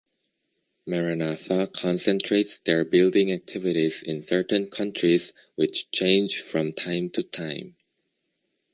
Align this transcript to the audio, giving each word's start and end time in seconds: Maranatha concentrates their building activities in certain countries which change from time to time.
Maranatha 0.87 1.67
concentrates 1.71 2.57
their 2.65 2.83
building 2.83 3.31
activities 3.31 4.01
in 4.01 4.23
certain 4.23 4.67
countries 4.67 5.31
which 5.53 5.91
change 5.91 6.41
from 6.41 6.73
time 6.73 7.11
to 7.11 7.21
time. 7.21 7.75